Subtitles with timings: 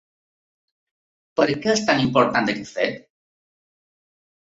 [1.39, 2.97] Per què és tan important aquest fet?